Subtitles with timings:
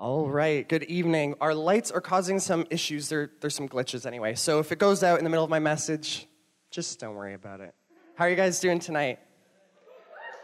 [0.00, 1.34] All right, good evening.
[1.40, 3.08] Our lights are causing some issues.
[3.08, 4.36] There, there's some glitches anyway.
[4.36, 6.28] So if it goes out in the middle of my message,
[6.70, 7.74] just don't worry about it.
[8.14, 9.18] How are you guys doing tonight?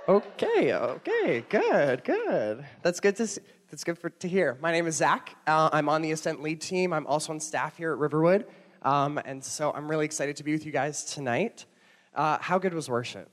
[0.09, 2.67] Okay, okay, good, good.
[2.82, 3.43] That's good to see.
[3.71, 4.59] That's good for, to hear.
[4.61, 5.36] My name is Zach.
[5.46, 6.93] Uh, I'm on the Ascent Lead team.
[6.93, 8.46] I'm also on staff here at Riverwood.
[8.82, 11.64] Um, and so I'm really excited to be with you guys tonight.
[12.12, 13.30] Uh, how good was worship?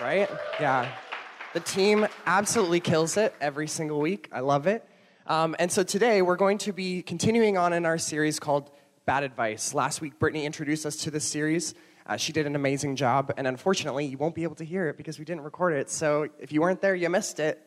[0.00, 0.30] Right?
[0.60, 0.88] Yeah.
[1.54, 4.28] The team absolutely kills it every single week.
[4.30, 4.86] I love it.
[5.30, 8.68] Um, and so today we're going to be continuing on in our series called
[9.06, 9.72] Bad Advice.
[9.72, 11.72] Last week, Brittany introduced us to this series.
[12.04, 14.96] Uh, she did an amazing job, and unfortunately, you won't be able to hear it
[14.96, 15.88] because we didn't record it.
[15.88, 17.64] So if you weren't there, you missed it.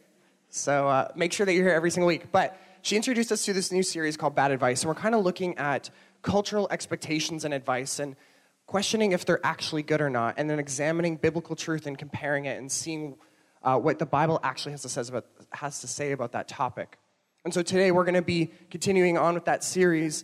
[0.49, 2.33] So uh, make sure that you're here every single week.
[2.33, 5.23] But she introduced us to this new series called Bad Advice, and we're kind of
[5.23, 5.89] looking at
[6.21, 8.17] cultural expectations and advice and
[8.65, 12.59] questioning if they're actually good or not, and then examining biblical truth and comparing it
[12.59, 13.15] and seeing
[13.63, 16.97] uh, what the Bible actually has to, says about, has to say about that topic.
[17.45, 20.23] And so today we're going to be continuing on with that series,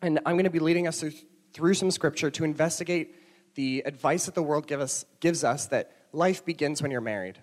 [0.00, 1.12] and I'm going to be leading us through,
[1.52, 3.16] through some scripture to investigate
[3.56, 7.38] the advice that the world give us, gives us that life begins when you're married.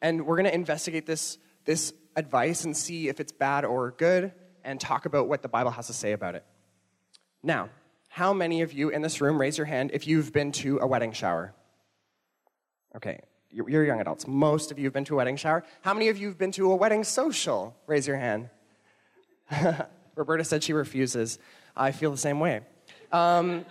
[0.00, 4.32] And we're going to investigate this, this advice and see if it's bad or good,
[4.62, 6.44] and talk about what the Bible has to say about it.
[7.42, 7.70] Now,
[8.08, 10.86] how many of you in this room, raise your hand if you've been to a
[10.86, 11.54] wedding shower?
[12.94, 14.26] Okay, you're young adults.
[14.26, 15.64] Most of you have been to a wedding shower.
[15.82, 17.76] How many of you have been to a wedding social?
[17.86, 18.50] Raise your hand.
[20.14, 21.38] Roberta said she refuses.
[21.76, 22.62] I feel the same way.
[23.12, 23.64] Um,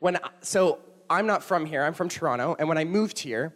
[0.00, 1.82] when so I'm not from here.
[1.82, 3.54] I'm from Toronto, and when I moved here,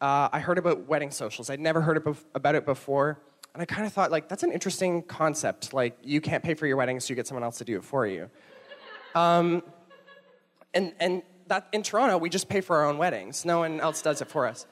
[0.00, 1.50] uh, I heard about wedding socials.
[1.50, 3.20] I'd never heard about it before,
[3.52, 5.72] and I kind of thought like that's an interesting concept.
[5.72, 7.84] Like you can't pay for your wedding, so you get someone else to do it
[7.84, 8.30] for you.
[9.14, 9.62] Um,
[10.72, 13.44] and and that in Toronto, we just pay for our own weddings.
[13.44, 14.66] No one else does it for us.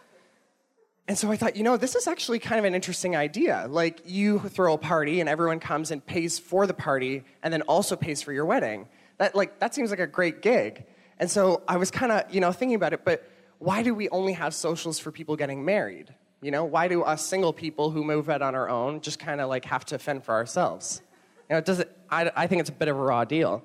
[1.09, 3.67] And so I thought, you know, this is actually kind of an interesting idea.
[3.69, 7.63] Like, you throw a party and everyone comes and pays for the party and then
[7.63, 8.89] also pays for your wedding.
[9.19, 10.85] That, like, that seems like a great gig.
[11.19, 14.09] And so I was kind of, you know, thinking about it, but why do we
[14.11, 16.15] only have socials for people getting married?
[16.41, 19.41] You know, why do us single people who move out on our own just kind
[19.41, 21.01] of like have to fend for ourselves?
[21.49, 23.63] You know, it doesn't, I, I think it's a bit of a raw deal.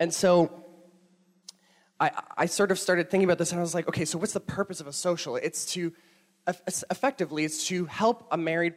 [0.00, 0.64] And so
[2.00, 4.32] I, I sort of started thinking about this and I was like, okay, so what's
[4.32, 5.36] the purpose of a social?
[5.36, 5.92] It's to
[6.46, 8.74] effectively it's to help a married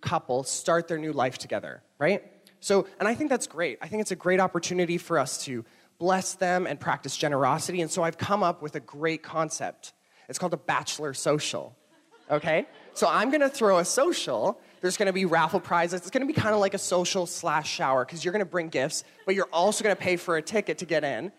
[0.00, 2.22] couple start their new life together, right?
[2.60, 3.78] So, and I think that's great.
[3.80, 5.64] I think it's a great opportunity for us to
[5.98, 7.80] bless them and practice generosity.
[7.80, 9.92] And so I've come up with a great concept.
[10.28, 11.76] It's called a bachelor social,
[12.30, 12.66] okay?
[12.94, 14.60] So I'm gonna throw a social.
[14.80, 16.00] There's gonna be raffle prizes.
[16.00, 19.04] It's gonna be kind of like a social slash shower because you're gonna bring gifts,
[19.26, 21.32] but you're also gonna pay for a ticket to get in.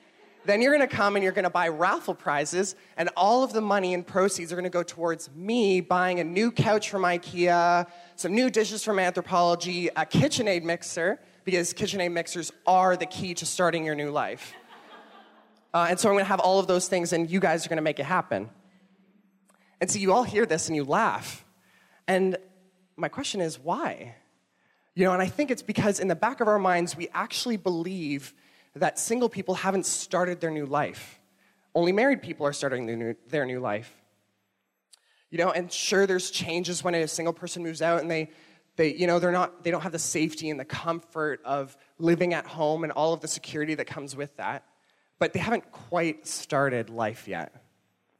[0.43, 3.53] Then you're going to come and you're going to buy raffle prizes, and all of
[3.53, 7.03] the money and proceeds are going to go towards me buying a new couch from
[7.03, 13.33] IKEA, some new dishes from Anthropologie, a KitchenAid mixer, because KitchenAid mixers are the key
[13.35, 14.53] to starting your new life.
[15.73, 17.69] Uh, and so I'm going to have all of those things, and you guys are
[17.69, 18.49] going to make it happen.
[19.79, 21.45] And so you all hear this and you laugh.
[22.09, 22.35] And
[22.97, 24.15] my question is, why?
[24.95, 27.55] You know, and I think it's because in the back of our minds, we actually
[27.55, 28.33] believe
[28.75, 31.19] that single people haven't started their new life.
[31.75, 33.93] Only married people are starting their new, their new life.
[35.29, 38.31] You know, and sure, there's changes when a single person moves out and they,
[38.75, 42.33] they, you know, they're not, they don't have the safety and the comfort of living
[42.33, 44.65] at home and all of the security that comes with that.
[45.19, 47.53] But they haven't quite started life yet,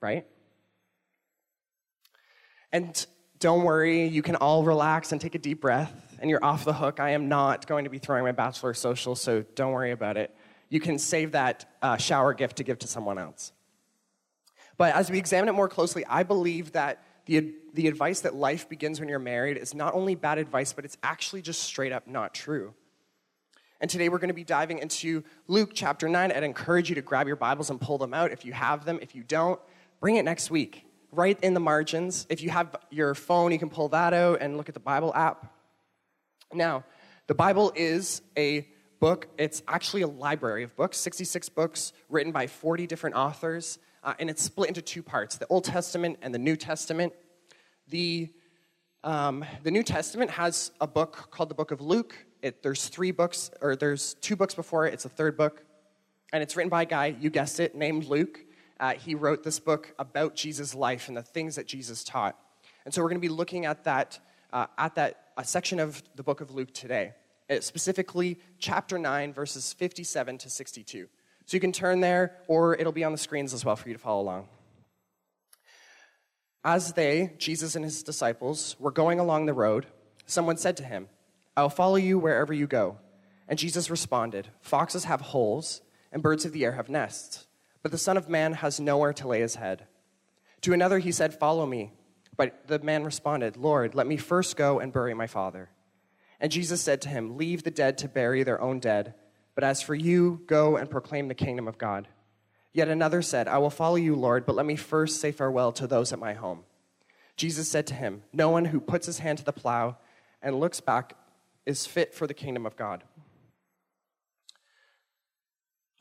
[0.02, 0.26] right?
[2.72, 3.06] And
[3.40, 6.74] don't worry, you can all relax and take a deep breath, and you're off the
[6.74, 7.00] hook.
[7.00, 10.34] I am not going to be throwing my bachelor social, so don't worry about it
[10.72, 13.52] you can save that uh, shower gift to give to someone else.
[14.78, 18.70] But as we examine it more closely, I believe that the, the advice that life
[18.70, 22.08] begins when you're married is not only bad advice, but it's actually just straight up
[22.08, 22.74] not true.
[23.82, 26.32] And today we're going to be diving into Luke chapter 9.
[26.32, 28.98] I'd encourage you to grab your Bibles and pull them out if you have them.
[29.02, 29.60] If you don't,
[30.00, 30.86] bring it next week.
[31.12, 32.26] Write in the margins.
[32.30, 35.14] If you have your phone, you can pull that out and look at the Bible
[35.14, 35.54] app.
[36.54, 36.86] Now,
[37.28, 38.68] the Bible is a
[39.02, 39.28] book.
[39.40, 44.30] It's actually a library of books, 66 books written by 40 different authors, uh, and
[44.30, 47.12] it's split into two parts the Old Testament and the New Testament.
[47.90, 48.30] The,
[49.04, 52.16] um, the New Testament has a book called the Book of Luke.
[52.44, 55.64] It, there's three books, or there's two books before it, it's a third book,
[56.32, 58.40] and it's written by a guy, you guessed it, named Luke.
[58.80, 62.38] Uh, he wrote this book about Jesus' life and the things that Jesus taught.
[62.86, 64.20] And so we're going to be looking at that,
[64.54, 67.14] uh, at that a section of the book of Luke today.
[67.52, 71.10] Uh, specifically chapter 9, verses 57 to 62.
[71.46, 73.94] So you can turn there, or it'll be on the screens as well for you
[73.94, 74.48] to follow along.
[76.64, 79.88] As they, Jesus and his disciples, were going along the road,
[80.26, 81.10] someone said to him,
[81.58, 83.00] I'll follow you wherever you go.
[83.50, 85.82] And Jesus responded, Foxes have holes,
[86.14, 87.48] and birds of the air have nests,
[87.84, 89.88] but the Son of Man has nowhere to lay his head.
[90.62, 91.92] To another he said, Follow me.
[92.38, 95.70] But the man responded, Lord, let me first go and bury my father.
[96.42, 99.14] And Jesus said to him, Leave the dead to bury their own dead,
[99.54, 102.08] but as for you, go and proclaim the kingdom of God.
[102.74, 105.86] Yet another said, I will follow you, Lord, but let me first say farewell to
[105.86, 106.64] those at my home.
[107.38, 109.98] Jesus said to him, No one who puts his hand to the plow
[110.42, 111.16] and looks back
[111.66, 113.04] is fit for the kingdom of God.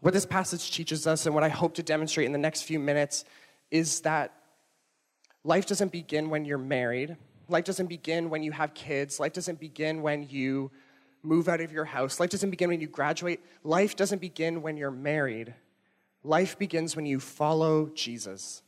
[0.01, 2.79] What this passage teaches us, and what I hope to demonstrate in the next few
[2.79, 3.27] minutes,
[3.71, 4.33] is that
[5.45, 7.19] life doesn't begin when you're married.
[7.51, 9.19] Life doesn't begin when you have kids.
[9.19, 10.71] Life doesn't begin when you
[11.23, 12.21] move out of your house.
[12.21, 13.41] Life doesn't begin when you graduate.
[13.65, 15.55] Life doesn't begin when you're married.
[16.23, 18.63] Life begins when you follow Jesus.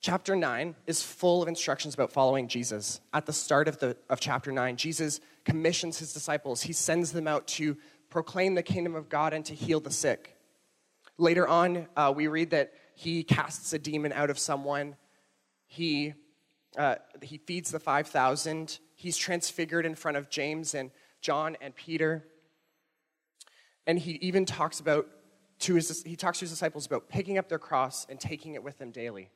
[0.00, 3.00] Chapter 9 is full of instructions about following Jesus.
[3.14, 6.62] At the start of, the, of chapter 9, Jesus commissions his disciples.
[6.62, 7.78] He sends them out to
[8.10, 10.36] proclaim the kingdom of God and to heal the sick.
[11.16, 14.96] Later on, uh, we read that he casts a demon out of someone.
[15.74, 16.14] He,
[16.78, 18.78] uh, he feeds the 5,000.
[18.94, 22.24] He's transfigured in front of James and John and Peter.
[23.84, 25.08] And he even talks about
[25.60, 28.62] to his, he talks to his disciples about picking up their cross and taking it
[28.62, 29.30] with them daily.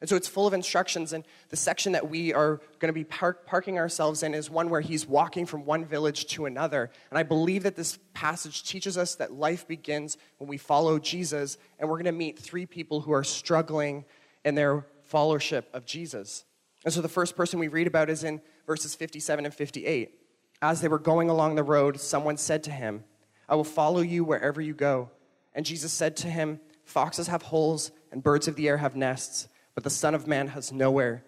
[0.00, 1.12] And so it's full of instructions.
[1.12, 4.70] And the section that we are going to be park, parking ourselves in is one
[4.70, 6.88] where he's walking from one village to another.
[7.10, 11.58] And I believe that this passage teaches us that life begins when we follow Jesus.
[11.80, 14.04] And we're going to meet three people who are struggling
[14.44, 16.44] in their followership of Jesus.
[16.84, 20.14] And so the first person we read about is in verses 57 and 58.
[20.62, 23.04] As they were going along the road, someone said to him,
[23.48, 25.10] I will follow you wherever you go.
[25.54, 29.48] And Jesus said to him, Foxes have holes, and birds of the air have nests
[29.74, 31.24] but the Son of Man has nowhere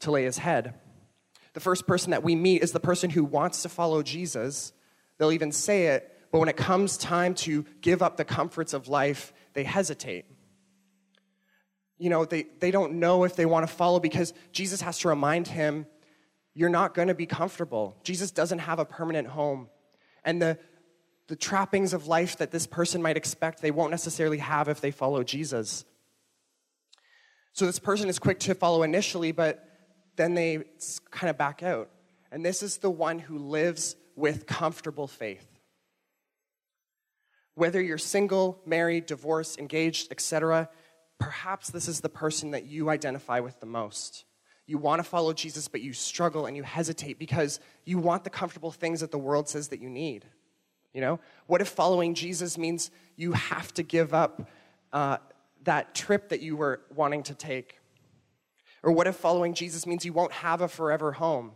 [0.00, 0.74] to lay his head.
[1.54, 4.72] The first person that we meet is the person who wants to follow Jesus.
[5.16, 8.88] They'll even say it, but when it comes time to give up the comforts of
[8.88, 10.26] life, they hesitate.
[12.04, 15.08] You know, they, they don't know if they want to follow because Jesus has to
[15.08, 15.86] remind him,
[16.52, 17.96] you're not going to be comfortable.
[18.04, 19.70] Jesus doesn't have a permanent home.
[20.22, 20.58] And the,
[21.28, 24.90] the trappings of life that this person might expect, they won't necessarily have if they
[24.90, 25.86] follow Jesus.
[27.54, 29.66] So this person is quick to follow initially, but
[30.16, 30.64] then they
[31.10, 31.88] kind of back out.
[32.30, 35.48] And this is the one who lives with comfortable faith.
[37.54, 40.68] Whether you're single, married, divorced, engaged, etc.,
[41.18, 44.24] perhaps this is the person that you identify with the most.
[44.66, 48.30] You want to follow Jesus, but you struggle and you hesitate because you want the
[48.30, 50.24] comfortable things that the world says that you need.
[50.94, 54.48] You know, what if following Jesus means you have to give up
[54.92, 55.18] uh,
[55.64, 57.78] that trip that you were wanting to take?
[58.82, 61.52] Or what if following Jesus means you won't have a forever home?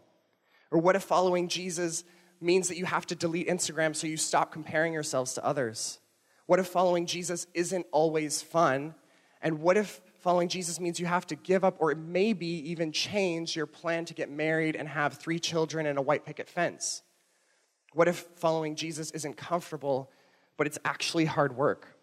[0.70, 2.04] Or what if following Jesus
[2.40, 5.98] means that you have to delete Instagram so you stop comparing yourselves to others?
[6.46, 8.94] What if following Jesus isn't always fun?
[9.40, 13.54] And what if following Jesus means you have to give up or maybe even change
[13.54, 17.02] your plan to get married and have three children and a white picket fence?
[17.94, 20.10] What if following Jesus isn't comfortable,
[20.56, 21.96] but it's actually hard work?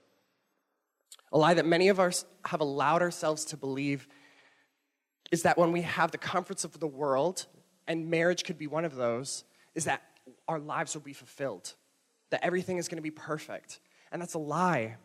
[1.31, 4.07] A lie that many of us have allowed ourselves to believe
[5.31, 7.47] is that when we have the comforts of the world,
[7.87, 9.43] and marriage could be one of those,
[9.73, 10.01] is that
[10.47, 11.73] our lives will be fulfilled,
[12.29, 13.79] that everything is going to be perfect.
[14.11, 14.97] And that's a lie.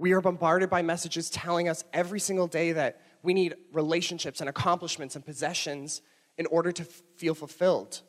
[0.00, 4.48] We are bombarded by messages telling us every single day that we need relationships and
[4.48, 6.00] accomplishments and possessions
[6.38, 8.00] in order to f- feel fulfilled.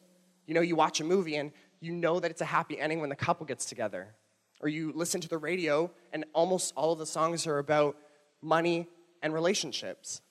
[0.48, 3.10] You know, you watch a movie and you know that it's a happy ending when
[3.10, 4.16] the couple gets together
[4.62, 7.98] or you listen to the radio, and almost all of the songs are about
[8.42, 8.88] money
[9.22, 10.22] and relationships.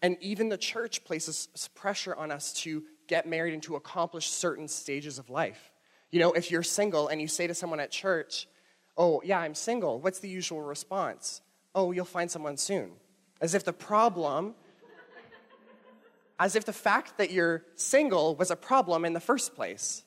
[0.00, 4.68] And even the church places pressure on us to get married and to accomplish certain
[4.68, 5.72] stages of life.
[6.10, 8.46] You know, if you're single and you say to someone at church,
[8.96, 11.40] Oh, yeah, I'm single, what's the usual response?
[11.74, 12.92] Oh, you'll find someone soon.
[13.40, 14.54] As if the problem,
[16.38, 20.04] as if the fact that you're single was a problem in the first place.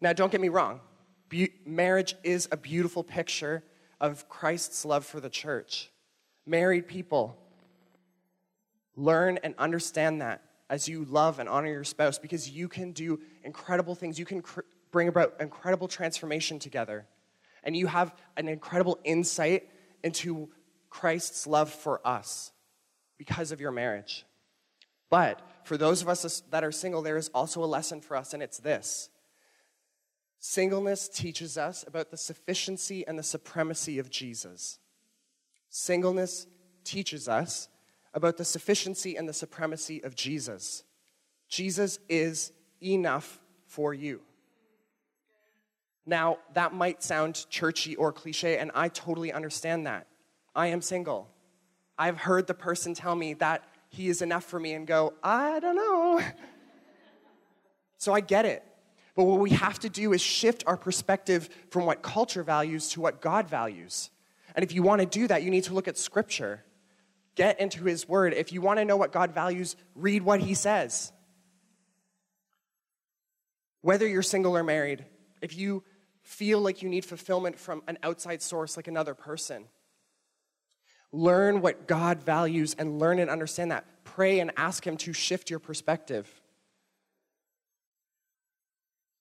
[0.00, 0.80] Now, don't get me wrong,
[1.28, 3.62] be- marriage is a beautiful picture
[4.00, 5.90] of Christ's love for the church.
[6.44, 7.36] Married people,
[8.96, 13.20] learn and understand that as you love and honor your spouse because you can do
[13.44, 14.18] incredible things.
[14.18, 14.60] You can cr-
[14.90, 17.06] bring about incredible transformation together.
[17.62, 19.68] And you have an incredible insight
[20.02, 20.50] into
[20.90, 22.52] Christ's love for us
[23.18, 24.24] because of your marriage.
[25.10, 28.34] But for those of us that are single, there is also a lesson for us,
[28.34, 29.10] and it's this
[30.38, 34.78] Singleness teaches us about the sufficiency and the supremacy of Jesus.
[35.70, 36.46] Singleness
[36.84, 37.68] teaches us
[38.14, 40.84] about the sufficiency and the supremacy of Jesus.
[41.48, 44.20] Jesus is enough for you.
[46.06, 50.06] Now, that might sound churchy or cliche, and I totally understand that.
[50.54, 51.28] I am single.
[51.98, 55.58] I've heard the person tell me that he is enough for me and go, I
[55.58, 56.20] don't know.
[57.98, 58.62] so I get it.
[59.16, 63.00] But what we have to do is shift our perspective from what culture values to
[63.00, 64.10] what God values.
[64.54, 66.62] And if you want to do that, you need to look at Scripture.
[67.34, 68.34] Get into His Word.
[68.34, 71.12] If you want to know what God values, read what He says.
[73.80, 75.04] Whether you're single or married,
[75.40, 75.82] if you
[76.26, 79.64] feel like you need fulfillment from an outside source like another person,
[81.12, 83.84] learn what God values and learn and understand that.
[84.02, 86.28] Pray and ask Him to shift your perspective.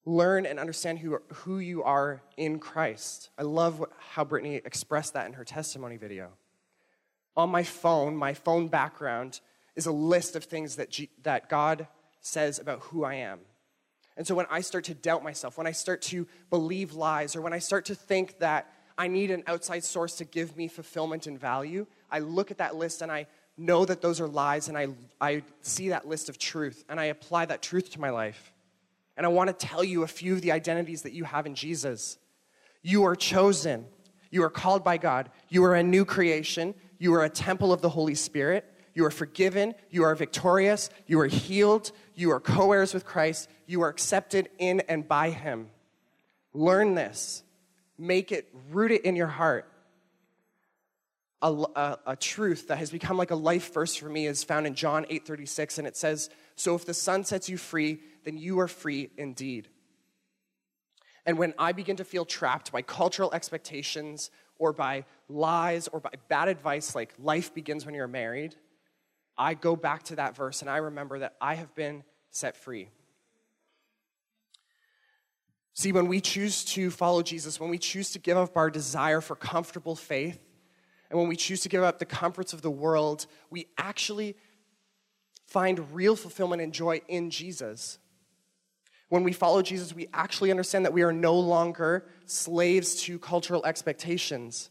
[0.04, 3.30] Learn and understand who, who you are in Christ.
[3.38, 6.30] I love what, how Brittany expressed that in her testimony video.
[7.38, 9.42] On my phone, my phone background
[9.76, 11.88] is a list of things that, G, that God
[12.22, 13.42] says about who I am.
[14.18, 17.42] And so when I start to doubt myself, when I start to believe lies, or
[17.42, 21.28] when I start to think that I need an outside source to give me fulfillment
[21.28, 24.78] and value, I look at that list and I know that those are lies, and
[24.78, 24.88] I,
[25.22, 28.54] I see that list of truth, and I apply that truth to my life.
[29.18, 31.56] And I want to tell you a few of the identities that you have in
[31.56, 32.18] Jesus.
[32.82, 33.86] You are chosen.
[34.30, 35.30] You are called by God.
[35.48, 36.76] You are a new creation.
[37.00, 38.66] You are a temple of the Holy Spirit.
[38.94, 39.74] You are forgiven.
[39.90, 40.90] You are victorious.
[41.08, 41.92] You are healed.
[42.16, 43.50] You are co heirs with Christ.
[43.68, 45.70] You are accepted in and by Him.
[46.54, 47.44] Learn this.
[47.98, 49.72] Make it, root it in your heart.
[51.42, 54.66] A, a, a, truth that has become like a life verse for me is found
[54.66, 58.60] in John 8:36 and it says, "So if the Son sets you free, then you
[58.60, 59.68] are free indeed."
[61.26, 66.12] And when I begin to feel trapped by cultural expectations or by lies or by
[66.30, 68.56] bad advice like life begins when you're married,
[69.38, 72.90] I go back to that verse and I remember that I have been set free.
[75.74, 79.20] See, when we choose to follow Jesus, when we choose to give up our desire
[79.20, 80.40] for comfortable faith,
[81.10, 84.36] and when we choose to give up the comforts of the world, we actually
[85.46, 88.00] find real fulfillment and joy in Jesus.
[89.10, 93.66] When we follow Jesus, we actually understand that we are no longer slaves to cultural
[93.66, 94.70] expectations.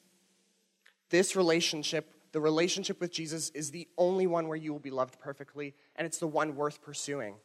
[1.10, 5.20] This relationship, the relationship with Jesus, is the only one where you will be loved
[5.20, 7.36] perfectly, and it's the one worth pursuing.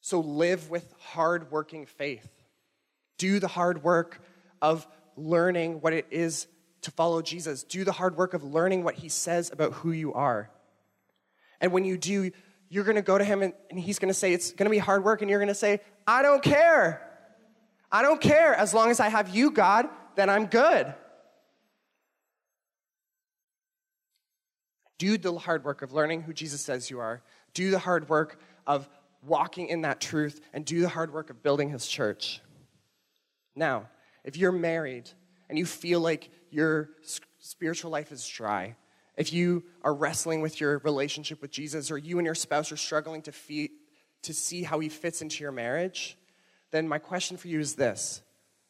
[0.00, 2.28] So live with hard working faith.
[3.16, 4.20] Do the hard work
[4.60, 6.48] of learning what it is
[6.82, 7.62] to follow Jesus.
[7.62, 10.50] Do the hard work of learning what he says about who you are.
[11.60, 12.32] And when you do,
[12.68, 14.70] you're going to go to him and, and he's going to say, It's going to
[14.70, 15.22] be hard work.
[15.22, 17.08] And you're going to say, I don't care.
[17.92, 18.52] I don't care.
[18.52, 20.92] As long as I have you, God, then I'm good.
[24.98, 27.22] Do the hard work of learning who Jesus says you are.
[27.54, 28.88] Do the hard work of
[29.22, 30.40] walking in that truth.
[30.52, 32.40] And do the hard work of building his church.
[33.54, 33.88] Now,
[34.24, 35.10] if you're married
[35.48, 36.90] and you feel like your
[37.38, 38.76] spiritual life is dry,
[39.16, 42.76] if you are wrestling with your relationship with Jesus, or you and your spouse are
[42.76, 43.70] struggling to, fee-
[44.22, 46.18] to see how he fits into your marriage,
[46.70, 48.22] then my question for you is this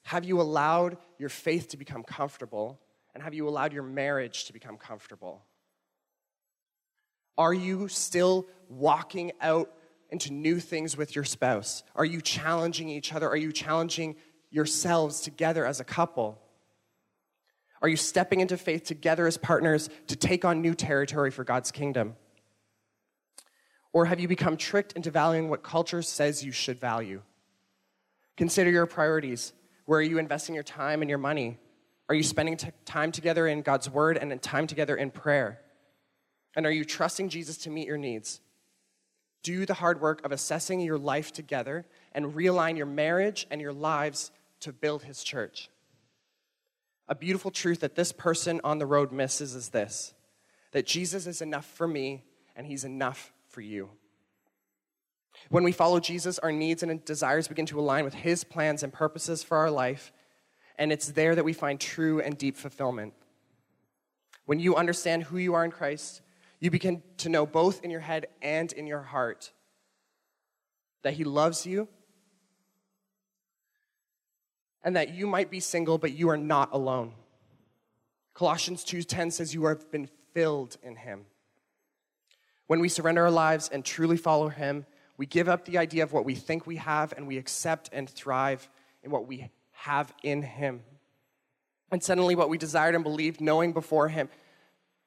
[0.04, 2.80] Have you allowed your faith to become comfortable,
[3.14, 5.42] and have you allowed your marriage to become comfortable?
[7.38, 9.70] Are you still walking out
[10.10, 11.82] into new things with your spouse?
[11.94, 13.28] Are you challenging each other?
[13.28, 14.16] Are you challenging
[14.50, 16.38] yourselves together as a couple?
[17.82, 21.70] Are you stepping into faith together as partners to take on new territory for God's
[21.70, 22.16] kingdom?
[23.92, 27.22] Or have you become tricked into valuing what culture says you should value?
[28.36, 29.52] Consider your priorities.
[29.84, 31.58] Where are you investing your time and your money?
[32.08, 35.60] Are you spending t- time together in God's word and time together in prayer?
[36.56, 38.40] And are you trusting Jesus to meet your needs?
[39.42, 43.74] Do the hard work of assessing your life together and realign your marriage and your
[43.74, 45.68] lives to build his church.
[47.08, 50.14] A beautiful truth that this person on the road misses is this
[50.72, 52.24] that Jesus is enough for me
[52.56, 53.90] and he's enough for you.
[55.48, 58.92] When we follow Jesus, our needs and desires begin to align with his plans and
[58.92, 60.12] purposes for our life,
[60.78, 63.14] and it's there that we find true and deep fulfillment.
[64.46, 66.22] When you understand who you are in Christ,
[66.60, 69.52] you begin to know both in your head and in your heart
[71.02, 71.88] that he loves you
[74.82, 77.12] and that you might be single, but you are not alone.
[78.34, 81.26] Colossians 2:10 says you have been filled in him.
[82.66, 84.86] When we surrender our lives and truly follow him,
[85.16, 88.08] we give up the idea of what we think we have and we accept and
[88.08, 88.68] thrive
[89.02, 90.82] in what we have in him.
[91.90, 94.28] And suddenly what we desired and believed knowing before him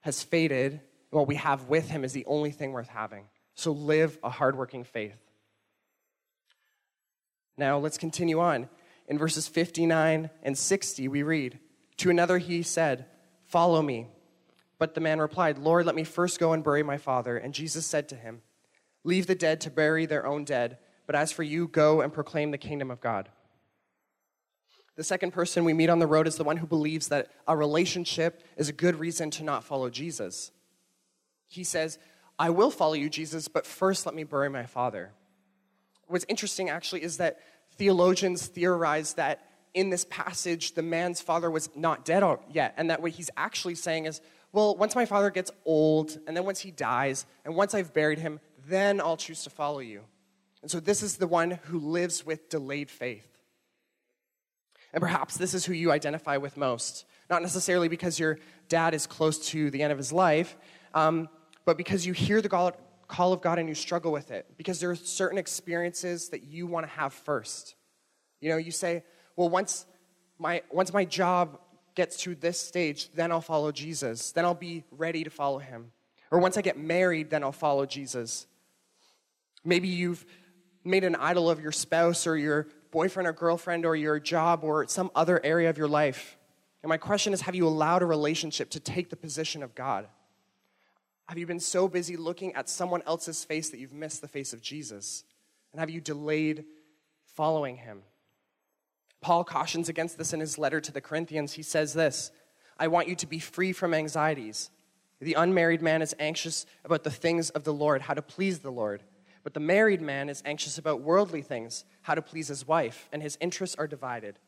[0.02, 3.26] has faded what we have with him is the only thing worth having.
[3.56, 5.18] So live a hardworking faith.
[7.58, 8.70] Now let's continue on.
[9.08, 11.60] In verses 59 and 60, we read
[11.98, 13.06] To another he said,
[13.46, 14.08] Follow me.
[14.78, 17.38] But the man replied, Lord, let me first go and bury my father.
[17.38, 18.42] And Jesus said to him,
[19.04, 22.52] Leave the dead to bury their own dead, but as for you, go and proclaim
[22.52, 23.30] the kingdom of God.
[24.96, 27.56] The second person we meet on the road is the one who believes that a
[27.56, 30.52] relationship is a good reason to not follow Jesus.
[31.50, 32.00] He says,
[32.38, 35.12] I will follow you, Jesus, but first let me bury my father.
[36.08, 37.40] What's interesting actually is that
[37.74, 43.02] theologians theorize that in this passage, the man's father was not dead yet, and that
[43.02, 46.72] what he's actually saying is, well, once my father gets old, and then once he
[46.72, 50.02] dies, and once I've buried him, then I'll choose to follow you.
[50.62, 53.28] And so this is the one who lives with delayed faith.
[54.92, 57.06] And perhaps this is who you identify with most.
[57.30, 58.40] Not necessarily because your
[58.70, 60.58] dad is close to the end of his life,
[60.94, 61.30] um,
[61.66, 62.50] but because you hear the
[63.10, 64.46] call of God and you struggle with it.
[64.58, 67.76] Because there are certain experiences that you want to have first.
[68.40, 69.04] You know, you say,
[69.36, 69.86] well, once
[70.38, 71.60] my, once my job
[71.96, 74.32] gets to this stage, then I'll follow Jesus.
[74.32, 75.92] Then I'll be ready to follow him.
[76.32, 78.46] Or once I get married, then I'll follow Jesus.
[79.66, 80.26] Maybe you've
[80.86, 84.88] made an idol of your spouse or your boyfriend or girlfriend or your job or
[84.88, 86.38] some other area of your life.
[86.82, 90.08] And my question is have you allowed a relationship to take the position of God?
[91.30, 94.52] Have you been so busy looking at someone else's face that you've missed the face
[94.52, 95.24] of Jesus?
[95.72, 96.66] And have you delayed
[97.36, 98.02] following him?
[99.22, 101.54] Paul cautions against this in his letter to the Corinthians.
[101.54, 102.32] He says this
[102.80, 104.72] I want you to be free from anxieties.
[105.22, 108.72] The unmarried man is anxious about the things of the Lord, how to please the
[108.72, 109.04] Lord.
[109.44, 113.22] But the married man is anxious about worldly things, how to please his wife, and
[113.22, 114.40] his interests are divided.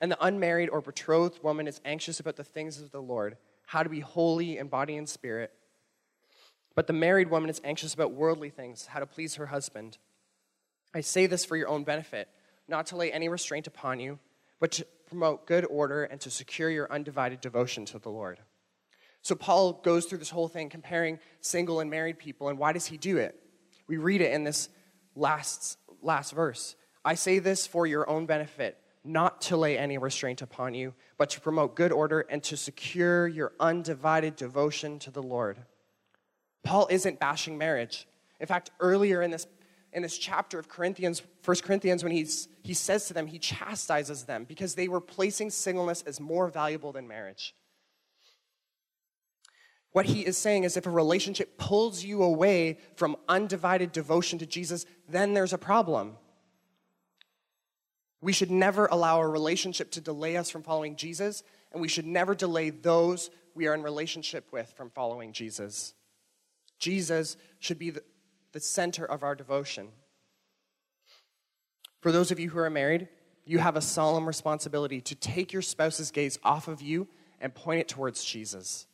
[0.00, 3.36] And the unmarried or betrothed woman is anxious about the things of the Lord,
[3.66, 5.52] how to be holy in body and spirit.
[6.76, 9.98] But the married woman is anxious about worldly things, how to please her husband.
[10.94, 12.28] I say this for your own benefit,
[12.68, 14.18] not to lay any restraint upon you,
[14.60, 18.38] but to promote good order and to secure your undivided devotion to the Lord.
[19.22, 22.86] So Paul goes through this whole thing comparing single and married people, and why does
[22.86, 23.34] he do it?
[23.88, 24.68] We read it in this
[25.14, 26.76] last, last verse.
[27.04, 31.30] I say this for your own benefit, not to lay any restraint upon you, but
[31.30, 35.58] to promote good order and to secure your undivided devotion to the Lord.
[36.66, 38.08] Paul isn't bashing marriage.
[38.40, 39.46] In fact, earlier in this,
[39.92, 44.24] in this chapter of Corinthians, 1 Corinthians, when he's, he says to them, he chastises
[44.24, 47.54] them because they were placing singleness as more valuable than marriage.
[49.92, 54.46] What he is saying is if a relationship pulls you away from undivided devotion to
[54.46, 56.16] Jesus, then there's a problem.
[58.20, 62.06] We should never allow a relationship to delay us from following Jesus, and we should
[62.06, 65.94] never delay those we are in relationship with from following Jesus.
[66.78, 68.02] Jesus should be the,
[68.52, 69.88] the center of our devotion.
[72.00, 73.08] For those of you who are married,
[73.44, 77.08] you have a solemn responsibility to take your spouse's gaze off of you
[77.40, 78.86] and point it towards Jesus.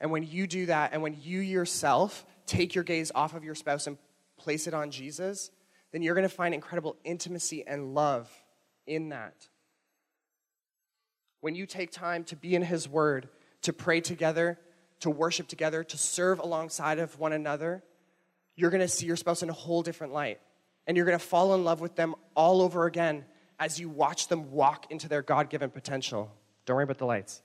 [0.00, 3.54] And when you do that, and when you yourself take your gaze off of your
[3.54, 3.98] spouse and
[4.36, 5.50] place it on Jesus,
[5.92, 8.30] then you're going to find incredible intimacy and love
[8.86, 9.48] in that.
[11.40, 13.28] When you take time to be in His Word,
[13.62, 14.58] to pray together,
[15.00, 17.82] to worship together, to serve alongside of one another,
[18.56, 20.40] you're going to see your spouse in a whole different light.
[20.86, 23.24] And you're going to fall in love with them all over again
[23.60, 26.32] as you watch them walk into their God given potential.
[26.64, 27.42] Don't worry about the lights.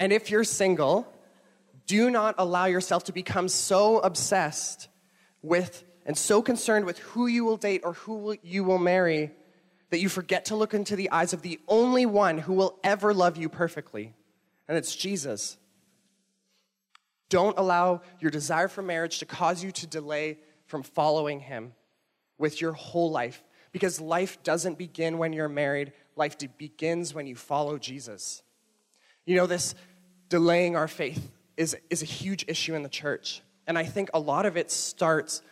[0.00, 1.06] And if you're single,
[1.86, 4.88] do not allow yourself to become so obsessed
[5.42, 9.30] with and so concerned with who you will date or who you will marry
[9.92, 13.12] that you forget to look into the eyes of the only one who will ever
[13.12, 14.14] love you perfectly,
[14.66, 15.58] and it's Jesus.
[17.28, 21.74] Don't allow your desire for marriage to cause you to delay from following him
[22.38, 27.36] with your whole life because life doesn't begin when you're married, life begins when you
[27.36, 28.42] follow Jesus.
[29.26, 29.74] You know, this
[30.30, 33.42] delaying our faith is, is a huge issue in the church.
[33.66, 35.42] And I think a lot of it starts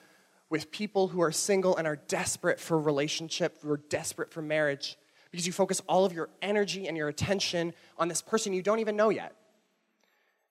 [0.51, 4.99] with people who are single and are desperate for relationship, who are desperate for marriage,
[5.31, 8.81] because you focus all of your energy and your attention on this person you don't
[8.81, 9.35] even know yet.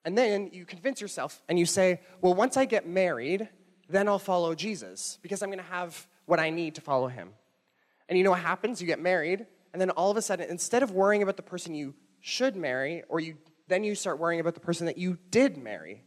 [0.06, 3.50] And then you convince yourself and you say, well, once I get married,
[3.90, 7.32] then I'll follow Jesus because I'm going to have what I need to follow him.
[8.08, 8.82] And you know what happens?
[8.82, 11.76] You get married, and then all of a sudden, instead of worrying about the person
[11.76, 13.38] you should marry or you
[13.70, 16.04] then you start worrying about the person that you did marry.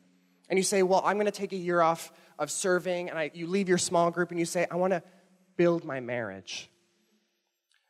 [0.50, 3.10] And you say, Well, I'm going to take a year off of serving.
[3.10, 5.02] And I, you leave your small group and you say, I want to
[5.56, 6.70] build my marriage.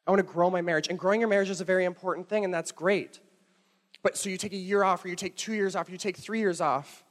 [0.07, 0.89] I want to grow my marriage.
[0.89, 3.21] And growing your marriage is a very important thing, and that's great.
[4.03, 5.99] But so you take a year off, or you take two years off, or you
[5.99, 7.05] take three years off.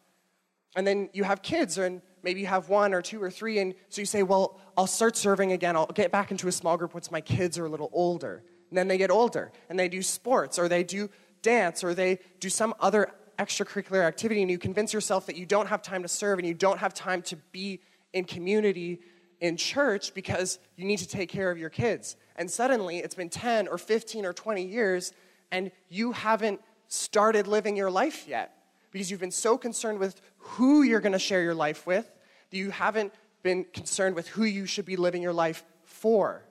[0.76, 3.74] And then you have kids, and maybe you have one or two or three, and
[3.90, 5.76] so you say, Well, I'll start serving again.
[5.76, 8.44] I'll get back into a small group once my kids are a little older.
[8.70, 11.10] And then they get older, and they do sports, or they do
[11.42, 13.12] dance, or they do some other
[13.42, 16.54] extracurricular activity, and you convince yourself that you don't have time to serve and you
[16.54, 17.82] don't have time to be
[18.14, 19.02] in community
[19.40, 22.16] in church because you need to take care of your kids.
[22.36, 25.14] And suddenly it's been 10 or 15 or 20 years,
[25.52, 28.56] and you haven't started living your life yet
[28.92, 32.12] because you've been so concerned with who you're going to share your life with
[32.52, 36.44] that you haven't been concerned with who you should be living your life for.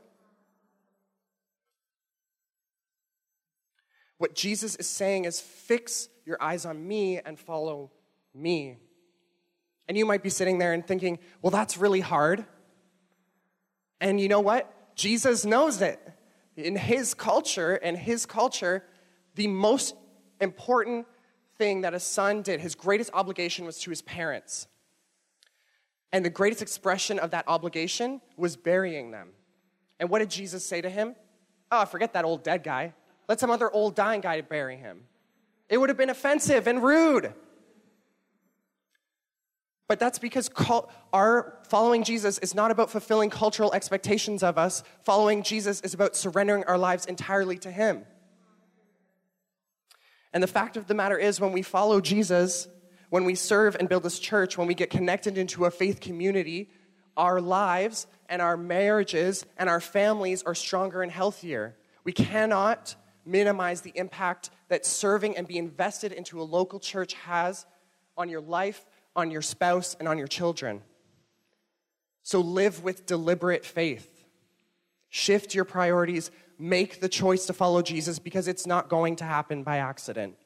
[4.18, 7.90] What Jesus is saying is fix your eyes on me and follow
[8.34, 8.78] me.
[9.88, 12.46] And you might be sitting there and thinking, well, that's really hard.
[14.00, 14.94] And you know what?
[14.94, 16.00] Jesus knows it.
[16.56, 18.84] In his culture, and his culture,
[19.34, 19.94] the most
[20.40, 21.06] important
[21.58, 24.66] thing that a son did, his greatest obligation was to his parents.
[26.12, 29.30] And the greatest expression of that obligation was burying them.
[29.98, 31.14] And what did Jesus say to him?
[31.70, 32.94] Oh, forget that old dead guy.
[33.28, 35.02] Let some other old dying guy bury him.
[35.70, 37.33] It would have been offensive and rude.
[39.88, 40.50] But that's because
[41.12, 44.83] our following Jesus is not about fulfilling cultural expectations of us.
[45.04, 48.04] Following Jesus is about surrendering our lives entirely to Him.
[50.33, 52.68] And the fact of the matter is, when we follow Jesus,
[53.09, 56.70] when we serve and build this church, when we get connected into a faith community,
[57.16, 61.76] our lives and our marriages and our families are stronger and healthier.
[62.04, 62.94] We cannot
[63.26, 67.66] minimize the impact that serving and being invested into a local church has
[68.16, 70.80] on your life, on your spouse, and on your children.
[72.22, 74.24] So live with deliberate faith.
[75.09, 79.64] Shift your priorities, make the choice to follow Jesus because it's not going to happen
[79.64, 80.37] by accident.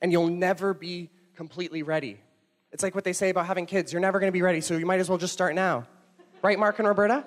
[0.00, 2.18] And you'll never be completely ready.
[2.72, 4.76] It's like what they say about having kids you're never going to be ready, so
[4.76, 5.86] you might as well just start now.
[6.42, 7.24] Right, Mark and Roberta?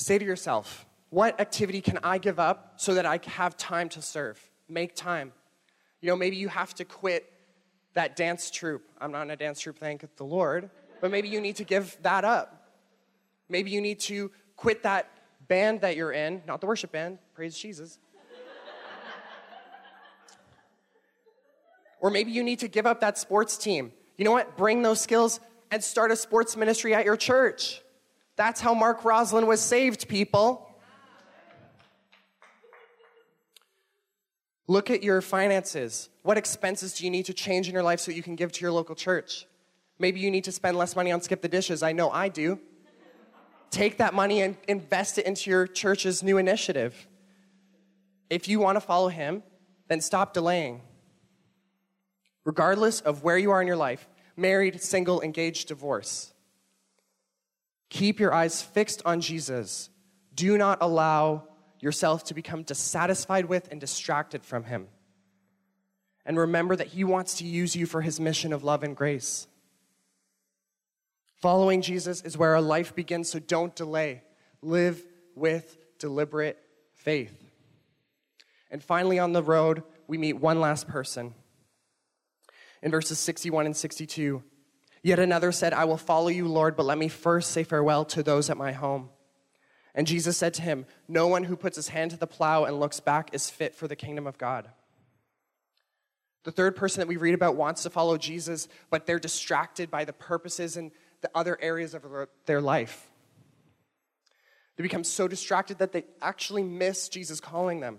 [0.00, 4.02] Say to yourself, what activity can I give up so that I have time to
[4.02, 4.40] serve?
[4.68, 5.32] Make time.
[6.00, 7.30] You know, maybe you have to quit
[7.94, 8.82] that dance troupe.
[9.00, 11.96] I'm not in a dance troupe, thank the Lord but maybe you need to give
[12.02, 12.68] that up.
[13.48, 15.10] Maybe you need to quit that
[15.48, 17.98] band that you're in, not the worship band, praise Jesus.
[22.00, 23.92] or maybe you need to give up that sports team.
[24.16, 24.56] You know what?
[24.56, 27.82] Bring those skills and start a sports ministry at your church.
[28.40, 30.74] That's how Mark Roslin was saved, people.
[34.66, 36.08] Look at your finances.
[36.22, 38.62] What expenses do you need to change in your life so you can give to
[38.62, 39.46] your local church?
[39.98, 41.82] Maybe you need to spend less money on Skip the Dishes.
[41.82, 42.58] I know I do.
[43.70, 47.08] Take that money and invest it into your church's new initiative.
[48.30, 49.42] If you want to follow him,
[49.88, 50.80] then stop delaying.
[52.46, 56.32] Regardless of where you are in your life married, single, engaged, divorce
[57.90, 59.90] keep your eyes fixed on Jesus.
[60.34, 61.44] Do not allow
[61.80, 64.88] yourself to become dissatisfied with and distracted from him.
[66.24, 69.46] And remember that he wants to use you for his mission of love and grace.
[71.40, 74.22] Following Jesus is where our life begins, so don't delay.
[74.62, 75.02] Live
[75.34, 76.58] with deliberate
[76.94, 77.34] faith.
[78.70, 81.34] And finally, on the road, we meet one last person.
[82.82, 84.42] In verses 61 and 62,
[85.02, 88.22] yet another said, I will follow you, Lord, but let me first say farewell to
[88.22, 89.10] those at my home.
[89.94, 92.78] And Jesus said to him, No one who puts his hand to the plow and
[92.78, 94.68] looks back is fit for the kingdom of God.
[96.44, 100.04] The third person that we read about wants to follow Jesus, but they're distracted by
[100.04, 102.04] the purposes and the other areas of
[102.46, 103.10] their life.
[104.76, 107.98] They become so distracted that they actually miss Jesus calling them.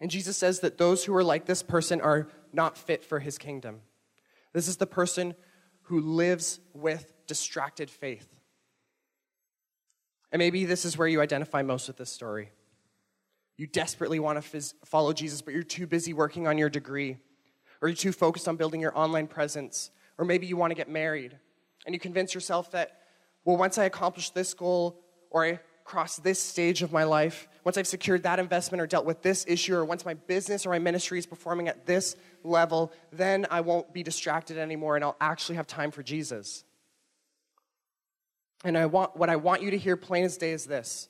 [0.00, 3.38] And Jesus says that those who are like this person are not fit for his
[3.38, 3.80] kingdom.
[4.52, 5.34] This is the person
[5.84, 8.28] who lives with distracted faith.
[10.32, 12.50] And maybe this is where you identify most with this story.
[13.56, 17.18] You desperately want to phys- follow Jesus, but you're too busy working on your degree,
[17.80, 20.88] or you're too focused on building your online presence, or maybe you want to get
[20.88, 21.38] married,
[21.86, 23.00] and you convince yourself that,
[23.44, 27.76] well, once I accomplish this goal or I cross this stage of my life, once
[27.76, 30.78] I've secured that investment or dealt with this issue, or once my business or my
[30.78, 35.56] ministry is performing at this level, then I won't be distracted anymore and I'll actually
[35.56, 36.64] have time for Jesus.
[38.64, 41.08] And I want, what I want you to hear plain as day is this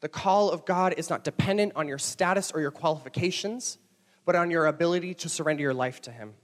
[0.00, 3.78] the call of God is not dependent on your status or your qualifications,
[4.24, 6.34] but on your ability to surrender your life to Him.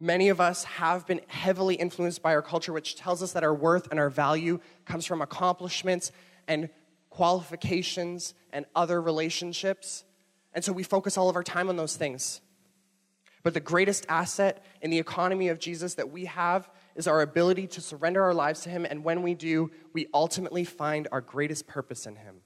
[0.00, 3.54] Many of us have been heavily influenced by our culture, which tells us that our
[3.54, 6.12] worth and our value comes from accomplishments
[6.46, 6.70] and
[7.10, 10.04] qualifications, and other relationships.
[10.52, 12.40] And so we focus all of our time on those things.
[13.42, 17.66] But the greatest asset in the economy of Jesus that we have is our ability
[17.68, 18.84] to surrender our lives to Him.
[18.84, 22.36] And when we do, we ultimately find our greatest purpose in Him.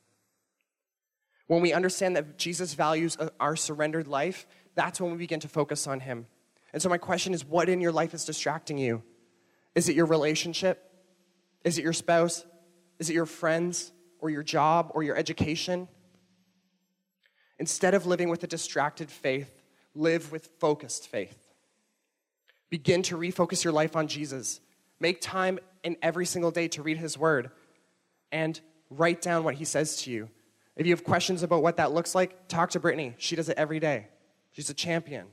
[1.49, 5.49] When we understand that Jesus values uh, our surrendered life, that's when we begin to
[5.49, 6.27] focus on Him.
[6.73, 9.03] And so, my question is what in your life is distracting you?
[9.75, 10.91] Is it your relationship?
[11.65, 12.45] Is it your spouse?
[12.99, 15.89] Is it your friends or your job or your education?
[17.59, 19.63] Instead of living with a distracted faith,
[19.95, 21.39] live with focused faith.
[22.71, 24.61] Begin to refocus your life on Jesus.
[24.99, 27.51] Make time in every single day to read his word
[28.31, 28.59] and
[28.89, 30.31] write down what he says to you.
[30.77, 33.15] If you have questions about what that looks like, talk to Brittany.
[33.19, 34.09] She does it every day.
[34.53, 35.27] She's a champion.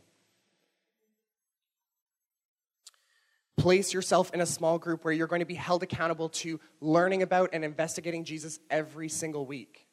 [3.60, 7.22] Place yourself in a small group where you're going to be held accountable to learning
[7.22, 9.86] about and investigating Jesus every single week.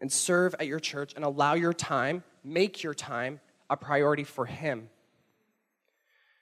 [0.00, 3.40] And serve at your church and allow your time, make your time
[3.70, 4.90] a priority for Him.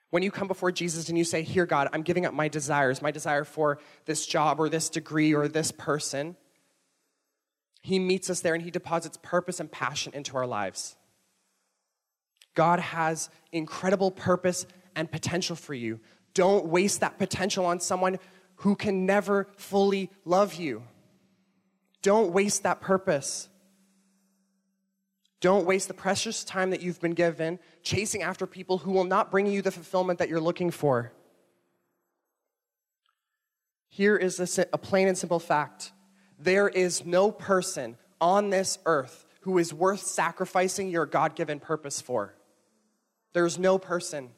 [0.09, 3.01] When you come before Jesus and you say, Here, God, I'm giving up my desires,
[3.01, 6.35] my desire for this job or this degree or this person,
[7.83, 10.95] he meets us there and He deposits purpose and passion into our lives.
[12.55, 14.65] God has incredible purpose
[14.95, 15.99] and potential for you.
[16.33, 18.19] Don't waste that potential on someone
[18.57, 20.83] who can never fully love you.
[22.01, 23.49] Don't waste that purpose.
[25.41, 29.29] Don't waste the precious time that you've been given chasing after people who will not
[29.29, 31.11] bring you the fulfillment that you're looking for.
[33.89, 35.91] Here is a, plain and simple fact
[36.39, 42.01] there is no person on this earth who is worth sacrificing your God given purpose
[42.01, 42.33] for.
[43.33, 44.29] There's no person.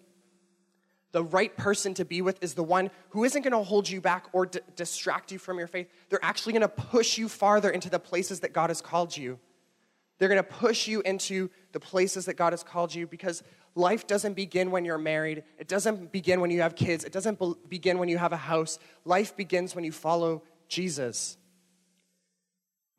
[1.15, 4.01] The right person to be with is the one who isn't going to hold you
[4.01, 5.88] back or d- distract you from your faith.
[6.10, 9.39] They're actually going to push you farther into the places that God has called you.
[10.17, 13.43] They're going to push you into the places that God has called you because
[13.75, 15.45] life doesn't begin when you're married.
[15.58, 17.06] It doesn't begin when you have kids.
[17.06, 18.78] It doesn't be- begin when you have a house.
[19.06, 21.38] Life begins when you follow Jesus.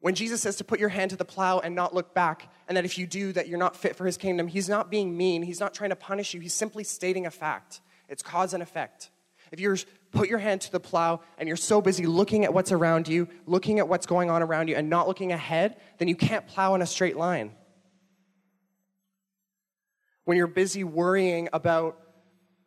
[0.00, 2.79] When Jesus says to put your hand to the plow and not look back, and
[2.79, 5.42] that if you do, that you're not fit for his kingdom, he's not being mean.
[5.42, 6.40] He's not trying to punish you.
[6.40, 7.83] He's simply stating a fact.
[8.09, 9.11] It's cause and effect.
[9.53, 9.77] If you
[10.11, 13.29] put your hand to the plow and you're so busy looking at what's around you,
[13.47, 16.75] looking at what's going on around you, and not looking ahead, then you can't plow
[16.75, 17.53] in a straight line.
[20.25, 22.01] When you're busy worrying about,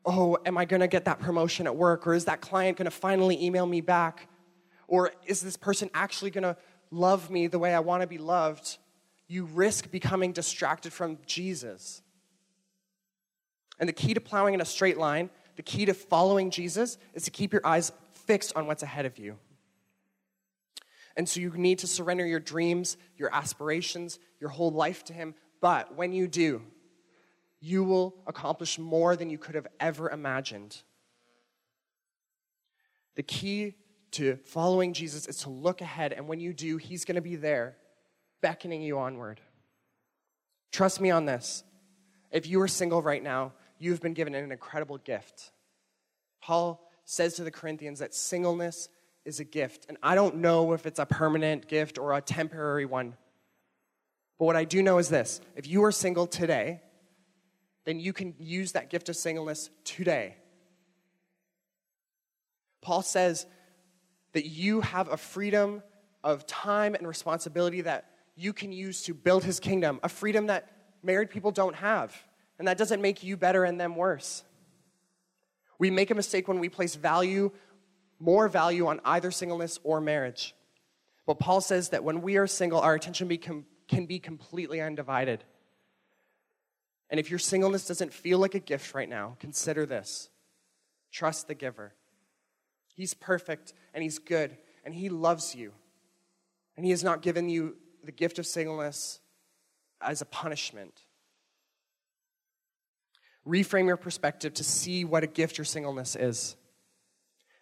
[0.05, 2.07] oh, am I going to get that promotion at work?
[2.07, 4.29] Or is that client going to finally email me back?
[4.87, 6.55] Or is this person actually going to
[6.91, 8.77] love me the way I want to be loved,
[9.27, 12.01] you risk becoming distracted from Jesus.
[13.79, 17.23] And the key to plowing in a straight line, the key to following Jesus, is
[17.23, 19.37] to keep your eyes fixed on what's ahead of you.
[21.15, 25.35] And so you need to surrender your dreams, your aspirations, your whole life to Him.
[25.61, 26.61] But when you do,
[27.59, 30.81] you will accomplish more than you could have ever imagined.
[33.15, 33.75] The key
[34.11, 37.35] to following Jesus is to look ahead, and when you do, He's going to be
[37.35, 37.75] there
[38.41, 39.41] beckoning you onward.
[40.71, 41.63] Trust me on this.
[42.31, 45.51] If you are single right now, you've been given an incredible gift.
[46.41, 48.89] Paul says to the Corinthians that singleness
[49.25, 49.85] is a gift.
[49.89, 53.15] And I don't know if it's a permanent gift or a temporary one.
[54.37, 56.81] But what I do know is this if you are single today,
[57.85, 60.35] then you can use that gift of singleness today.
[62.81, 63.45] Paul says
[64.33, 65.83] that you have a freedom
[66.23, 70.71] of time and responsibility that you can use to build his kingdom, a freedom that
[71.03, 72.15] married people don't have.
[72.59, 74.43] And that doesn't make you better and them worse.
[75.79, 77.51] We make a mistake when we place value,
[78.19, 80.53] more value on either singleness or marriage.
[81.25, 83.29] But Paul says that when we are single, our attention
[83.87, 85.43] can be completely undivided.
[87.09, 90.29] And if your singleness doesn't feel like a gift right now, consider this
[91.11, 91.93] trust the giver.
[92.93, 95.71] He's perfect and He's good and He loves you.
[96.75, 99.21] And He has not given you the gift of singleness
[100.01, 101.03] as a punishment.
[103.49, 106.55] Reframe your perspective to see what a gift your singleness is.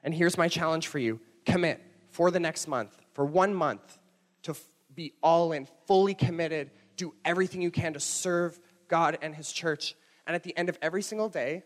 [0.04, 3.97] And here's my challenge for you commit for the next month, for one month,
[4.43, 9.34] to f- be all in, fully committed, do everything you can to serve God and
[9.34, 9.95] His church.
[10.26, 11.63] And at the end of every single day,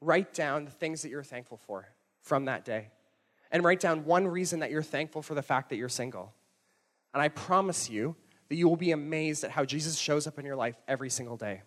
[0.00, 1.86] write down the things that you're thankful for
[2.22, 2.88] from that day
[3.50, 6.32] and write down one reason that you're thankful for the fact that you're single.
[7.12, 8.16] And I promise you
[8.48, 11.36] that you will be amazed at how Jesus shows up in your life every single
[11.36, 11.62] day.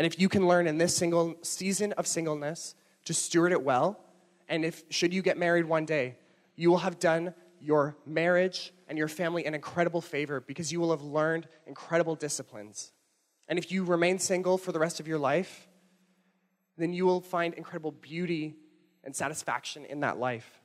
[0.00, 4.00] And if you can learn in this single season of singleness to steward it well,
[4.48, 6.16] and if should you get married one day,
[6.56, 10.90] you will have done your marriage and your family an incredible favor because you will
[10.90, 12.92] have learned incredible disciplines.
[13.46, 15.68] And if you remain single for the rest of your life,
[16.78, 18.56] then you will find incredible beauty
[19.04, 20.62] and satisfaction in that life.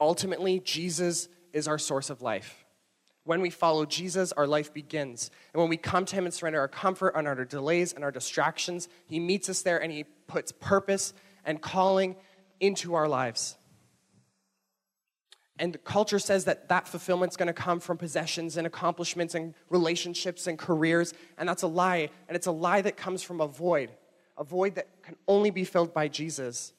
[0.00, 2.63] Ultimately, Jesus is our source of life.
[3.24, 5.30] When we follow Jesus, our life begins.
[5.52, 8.10] And when we come to Him and surrender our comfort and our delays and our
[8.10, 12.16] distractions, He meets us there and He puts purpose and calling
[12.60, 13.56] into our lives.
[15.58, 20.46] And culture says that that fulfillment's going to come from possessions and accomplishments and relationships
[20.46, 22.10] and careers, and that's a lie.
[22.28, 23.90] And it's a lie that comes from a void,
[24.36, 26.72] a void that can only be filled by Jesus.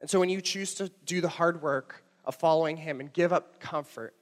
[0.00, 3.32] And so when you choose to do the hard work of following Him and give
[3.32, 4.14] up comfort,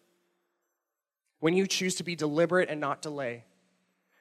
[1.40, 3.44] when you choose to be deliberate and not delay,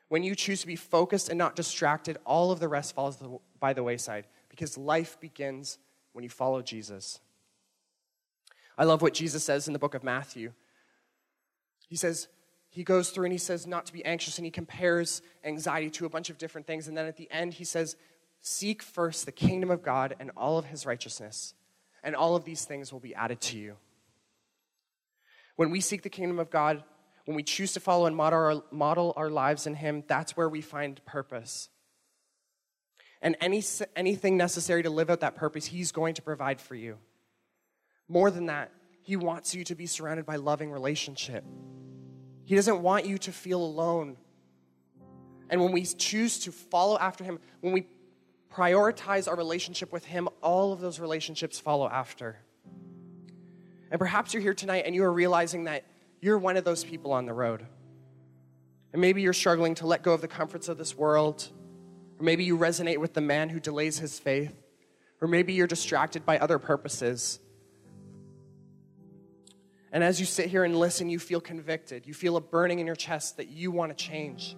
[0.07, 3.21] when you choose to be focused and not distracted, all of the rest falls
[3.59, 5.77] by the wayside because life begins
[6.13, 7.19] when you follow Jesus.
[8.77, 10.53] I love what Jesus says in the book of Matthew.
[11.87, 12.27] He says,
[12.69, 16.05] he goes through and he says not to be anxious and he compares anxiety to
[16.05, 16.87] a bunch of different things.
[16.87, 17.95] And then at the end, he says,
[18.41, 21.53] Seek first the kingdom of God and all of his righteousness,
[22.03, 23.75] and all of these things will be added to you.
[25.57, 26.83] When we seek the kingdom of God,
[27.25, 30.49] when we choose to follow and model our, model our lives in him, that's where
[30.49, 31.69] we find purpose.
[33.21, 33.63] And any,
[33.95, 36.97] anything necessary to live out that purpose, he's going to provide for you.
[38.09, 38.71] More than that,
[39.03, 41.45] He wants you to be surrounded by loving relationship.
[42.43, 44.17] He doesn't want you to feel alone.
[45.51, 47.85] And when we choose to follow after Him, when we
[48.51, 52.37] prioritize our relationship with Him, all of those relationships follow after.
[53.91, 55.83] And perhaps you're here tonight and you are realizing that
[56.21, 57.65] you're one of those people on the road.
[58.91, 61.47] And maybe you're struggling to let go of the comforts of this world.
[62.19, 64.53] Or maybe you resonate with the man who delays his faith.
[65.21, 67.39] Or maybe you're distracted by other purposes.
[69.91, 72.05] And as you sit here and listen, you feel convicted.
[72.05, 74.55] You feel a burning in your chest that you want to change.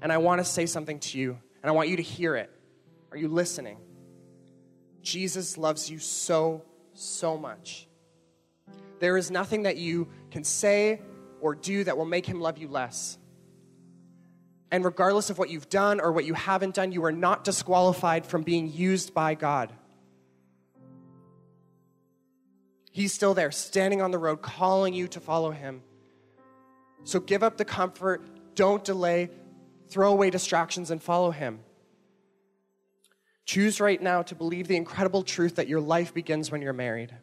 [0.00, 2.50] And I want to say something to you, and I want you to hear it.
[3.10, 3.78] Are you listening?
[5.02, 7.88] Jesus loves you so, so much.
[9.00, 11.00] There is nothing that you can say
[11.40, 13.16] or do that will make him love you less.
[14.72, 18.26] And regardless of what you've done or what you haven't done, you are not disqualified
[18.26, 19.72] from being used by God.
[22.90, 25.82] He's still there, standing on the road, calling you to follow him.
[27.04, 29.30] So give up the comfort, don't delay,
[29.88, 31.60] throw away distractions, and follow him.
[33.44, 37.14] Choose right now to believe the incredible truth that your life begins when you're married.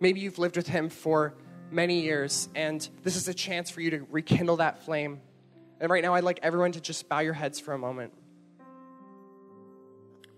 [0.00, 1.34] Maybe you've lived with him for
[1.70, 5.20] many years, and this is a chance for you to rekindle that flame.
[5.80, 8.12] And right now, I'd like everyone to just bow your heads for a moment.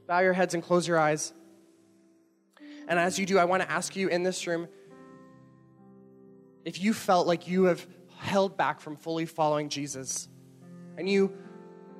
[0.06, 1.32] Bow your heads and close your eyes.
[2.88, 4.68] And as you do, I want to ask you in this room
[6.64, 7.86] if you felt like you have
[8.18, 10.28] held back from fully following Jesus
[10.98, 11.32] and you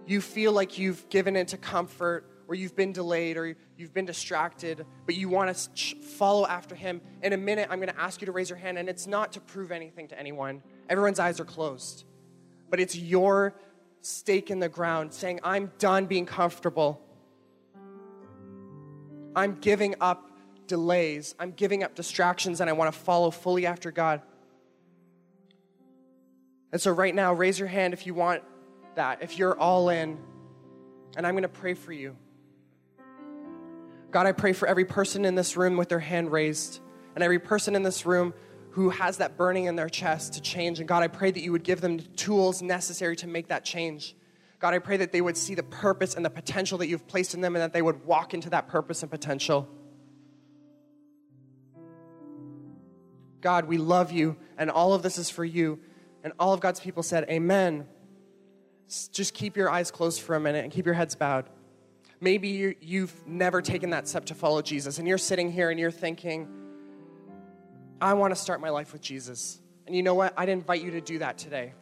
[0.07, 4.87] you feel like you've given into comfort or you've been delayed or you've been distracted,
[5.07, 7.01] but you want to follow after him.
[7.23, 9.33] In a minute, I'm going to ask you to raise your hand, and it's not
[9.33, 10.63] to prove anything to anyone.
[10.89, 12.05] Everyone's eyes are closed.
[12.69, 13.55] But it's your
[14.03, 17.01] stake in the ground saying, I'm done being comfortable.
[19.35, 20.31] I'm giving up
[20.67, 21.35] delays.
[21.39, 24.23] I'm giving up distractions and I want to follow fully after God.
[26.73, 28.45] And so, right now, raise your hand if you want
[28.95, 30.19] that, if you're all in,
[31.17, 32.17] and I'm going to pray for you.
[34.11, 36.81] God, I pray for every person in this room with their hand raised,
[37.15, 38.35] and every person in this room
[38.71, 40.79] who has that burning in their chest to change.
[40.79, 43.65] And God, I pray that you would give them the tools necessary to make that
[43.65, 44.17] change.
[44.61, 47.35] God, I pray that they would see the purpose and the potential that you've placed
[47.35, 49.69] in them and that they would walk into that purpose and potential.
[53.41, 55.81] God, we love you, and all of this is for you.
[56.23, 57.87] And all of God's people said, Amen.
[59.13, 61.49] Just keep your eyes closed for a minute and keep your heads bowed.
[62.21, 65.91] Maybe you've never taken that step to follow Jesus, and you're sitting here and you're
[65.91, 66.49] thinking,
[68.01, 69.59] I want to start my life with Jesus.
[69.87, 70.35] And you know what?
[70.37, 71.73] I'd invite you to do that today.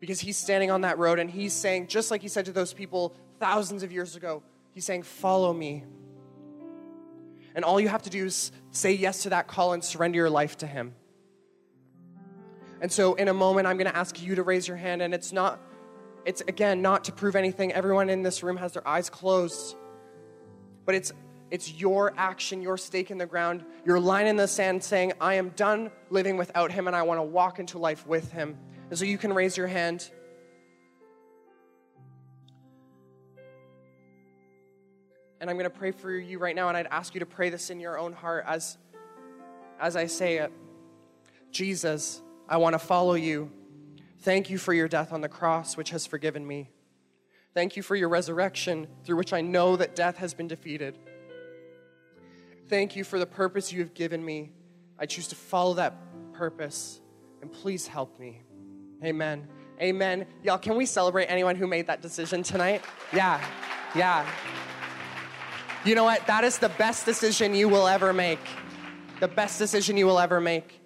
[0.00, 2.72] Because he's standing on that road and he's saying, just like he said to those
[2.72, 4.42] people thousands of years ago,
[4.74, 5.84] he's saying, Follow me.
[7.54, 10.30] And all you have to do is say yes to that call and surrender your
[10.30, 10.94] life to Him.
[12.80, 15.02] And so, in a moment, I'm going to ask you to raise your hand.
[15.02, 15.60] And it's not,
[16.24, 17.72] it's again, not to prove anything.
[17.72, 19.76] Everyone in this room has their eyes closed.
[20.84, 21.12] But it's,
[21.50, 25.34] it's your action, your stake in the ground, your line in the sand saying, I
[25.34, 28.56] am done living without Him and I want to walk into life with Him.
[28.90, 30.10] And so, you can raise your hand.
[35.40, 37.50] And I'm going to pray for you right now, and I'd ask you to pray
[37.50, 38.78] this in your own heart as
[39.80, 40.52] as I say it.
[41.50, 43.50] Jesus, I want to follow you.
[44.22, 46.70] Thank you for your death on the cross, which has forgiven me.
[47.54, 50.96] Thank you for your resurrection, through which I know that death has been defeated.
[52.68, 54.52] Thank you for the purpose you have given me.
[54.96, 55.94] I choose to follow that
[56.32, 57.00] purpose,
[57.40, 58.42] and please help me.
[59.04, 59.48] Amen.
[59.80, 60.26] Amen.
[60.44, 62.82] Y'all, can we celebrate anyone who made that decision tonight?
[63.12, 63.44] Yeah,
[63.96, 64.24] yeah.
[65.84, 66.24] You know what?
[66.28, 68.38] That is the best decision you will ever make.
[69.18, 70.81] The best decision you will ever make.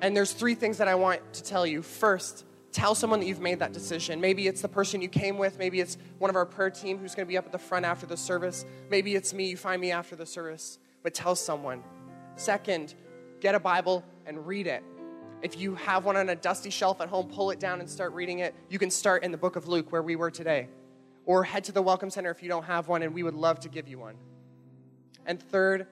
[0.00, 1.82] And there's three things that I want to tell you.
[1.82, 4.20] First, tell someone that you've made that decision.
[4.20, 5.58] Maybe it's the person you came with.
[5.58, 7.86] Maybe it's one of our prayer team who's going to be up at the front
[7.86, 8.66] after the service.
[8.90, 9.48] Maybe it's me.
[9.50, 10.78] You find me after the service.
[11.02, 11.82] But tell someone.
[12.36, 12.94] Second,
[13.40, 14.82] get a Bible and read it.
[15.42, 18.12] If you have one on a dusty shelf at home, pull it down and start
[18.12, 18.54] reading it.
[18.70, 20.68] You can start in the book of Luke, where we were today.
[21.26, 23.60] Or head to the Welcome Center if you don't have one, and we would love
[23.60, 24.16] to give you one.
[25.26, 25.86] And third,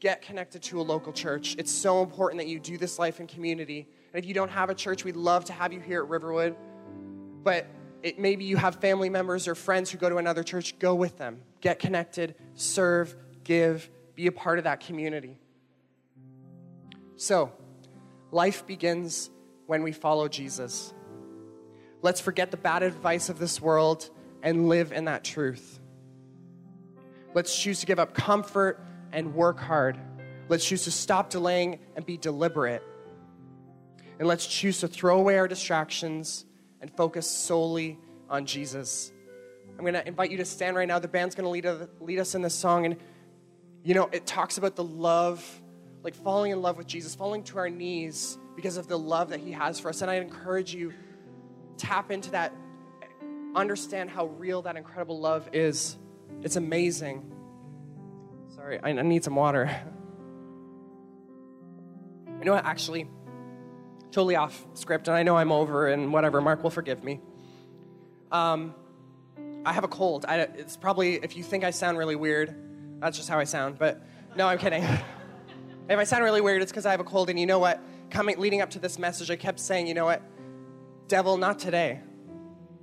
[0.00, 1.56] get connected to a local church.
[1.58, 3.88] It's so important that you do this life in community.
[4.12, 6.56] And if you don't have a church, we'd love to have you here at Riverwood.
[7.42, 7.66] But
[8.02, 11.16] it, maybe you have family members or friends who go to another church, go with
[11.18, 11.40] them.
[11.60, 15.38] Get connected, serve, give, be a part of that community.
[17.16, 17.52] So,
[18.30, 19.30] life begins
[19.66, 20.92] when we follow Jesus.
[22.02, 24.10] Let's forget the bad advice of this world
[24.42, 25.80] and live in that truth.
[27.34, 28.80] Let's choose to give up comfort
[29.16, 29.98] and work hard.
[30.48, 32.82] Let's choose to stop delaying and be deliberate.
[34.18, 36.44] And let's choose to throw away our distractions
[36.82, 37.98] and focus solely
[38.28, 39.10] on Jesus.
[39.70, 40.98] I'm going to invite you to stand right now.
[40.98, 42.84] The band's going to lead, uh, lead us in this song.
[42.84, 42.96] And,
[43.82, 45.42] you know, it talks about the love,
[46.02, 49.40] like falling in love with Jesus, falling to our knees because of the love that
[49.40, 50.02] He has for us.
[50.02, 50.92] And I encourage you,
[51.78, 52.52] tap into that,
[53.54, 55.96] understand how real that incredible love is.
[56.42, 57.32] It's amazing.
[58.66, 59.70] Sorry, I, need some water.
[62.40, 62.64] You know what?
[62.64, 63.08] Actually,
[64.10, 66.40] totally off script, and I know I'm over and whatever.
[66.40, 67.20] Mark will forgive me.
[68.32, 68.74] Um,
[69.64, 70.24] I have a cold.
[70.26, 72.56] I, it's probably, if you think I sound really weird,
[72.98, 73.78] that's just how I sound.
[73.78, 74.02] But
[74.34, 74.82] no, I'm kidding.
[75.88, 77.30] if I sound really weird, it's because I have a cold.
[77.30, 77.80] And you know what?
[78.10, 80.22] Coming, leading up to this message, I kept saying, you know what?
[81.06, 82.00] Devil, not today.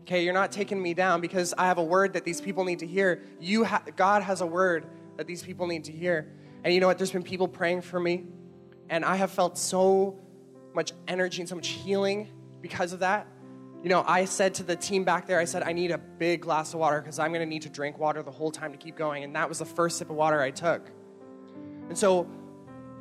[0.04, 2.80] Okay, you're not taking me down because I have a word that these people need
[2.80, 3.22] to hear.
[3.42, 4.86] You, ha- God has a word
[5.18, 6.32] that these people need to hear.
[6.64, 6.98] And you know what?
[6.98, 8.26] There's been people praying for me,
[8.90, 10.20] and I have felt so
[10.74, 12.30] much energy and so much healing
[12.62, 13.28] because of that.
[13.84, 16.42] You know, I said to the team back there, I said, I need a big
[16.42, 18.78] glass of water because I'm going to need to drink water the whole time to
[18.78, 19.26] keep going.
[19.26, 20.90] And that was the first sip of water I took.
[21.90, 22.30] And so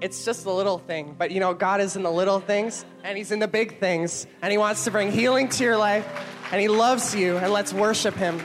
[0.01, 1.15] it's just a little thing.
[1.17, 4.27] But you know, God is in the little things and He's in the big things.
[4.43, 6.05] And He wants to bring healing to your life.
[6.51, 7.37] And He loves you.
[7.37, 8.41] And let's worship Him.